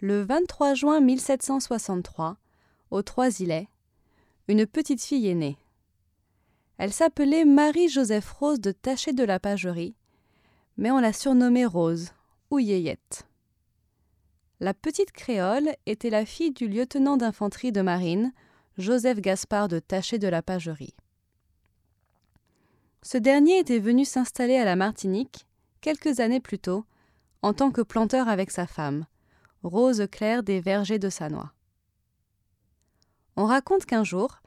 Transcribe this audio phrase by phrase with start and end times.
[0.00, 2.36] Le 23 juin 1763,
[2.92, 3.68] aux Trois-Îlets,
[4.46, 5.58] une petite fille est née.
[6.76, 9.96] Elle s'appelait Marie-Joseph Rose de Taché de la Pagerie,
[10.76, 12.12] mais on la surnommait Rose
[12.52, 13.26] ou Yéyette.
[14.60, 18.32] La petite créole était la fille du lieutenant d'infanterie de marine,
[18.76, 20.94] Joseph Gaspard de Taché de la Pagerie.
[23.02, 25.48] Ce dernier était venu s'installer à la Martinique
[25.80, 26.84] quelques années plus tôt
[27.42, 29.04] en tant que planteur avec sa femme,
[29.64, 31.52] Rose Claire des Vergers de Sanois.
[33.36, 34.40] On raconte qu'un jour,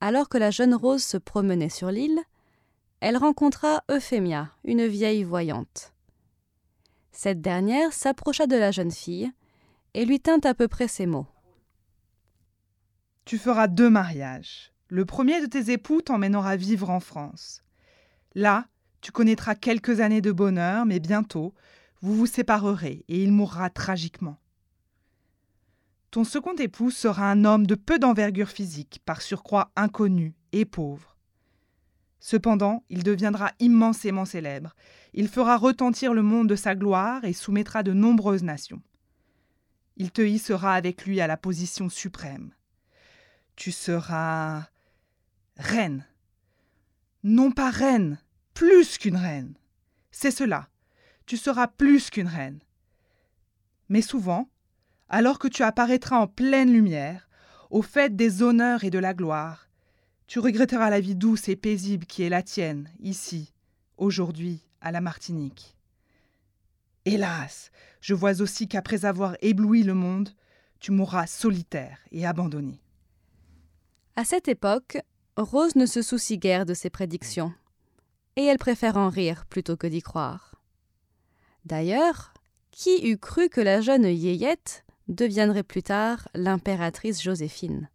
[0.00, 2.20] alors que la jeune Rose se promenait sur l'île,
[3.00, 5.92] elle rencontra Euphémia, une vieille voyante.
[7.12, 9.30] Cette dernière s'approcha de la jeune fille
[9.94, 11.26] et lui tint à peu près ces mots.
[13.24, 14.72] Tu feras deux mariages.
[14.88, 17.62] Le premier de tes époux t'emmènera vivre en France.
[18.34, 18.66] Là,
[19.00, 21.54] tu connaîtras quelques années de bonheur, mais bientôt,
[22.00, 24.38] vous vous séparerez et il mourra tragiquement.
[26.10, 31.16] Ton second époux sera un homme de peu d'envergure physique, par surcroît inconnu et pauvre.
[32.20, 34.74] Cependant, il deviendra immensément célèbre.
[35.12, 38.82] Il fera retentir le monde de sa gloire et soumettra de nombreuses nations.
[39.96, 42.52] Il te hissera avec lui à la position suprême.
[43.54, 44.66] Tu seras
[45.56, 46.06] reine.
[47.22, 48.18] Non pas reine,
[48.54, 49.54] plus qu'une reine.
[50.10, 50.68] C'est cela.
[51.26, 52.60] Tu seras plus qu'une reine.
[53.88, 54.48] Mais souvent,
[55.08, 57.28] alors que tu apparaîtras en pleine lumière,
[57.70, 59.68] au fait des honneurs et de la gloire,
[60.26, 63.52] tu regretteras la vie douce et paisible qui est la tienne, ici,
[63.96, 65.76] aujourd'hui, à la Martinique.
[67.04, 67.70] Hélas,
[68.00, 70.30] je vois aussi qu'après avoir ébloui le monde,
[70.80, 72.82] tu mourras solitaire et abandonné.
[74.16, 74.98] À cette époque,
[75.36, 77.54] Rose ne se soucie guère de ses prédictions,
[78.36, 80.56] et elle préfère en rire plutôt que d'y croire.
[81.64, 82.34] D'ailleurs,
[82.70, 87.88] qui eût cru que la jeune Yéyette deviendrait plus tard l'impératrice Joséphine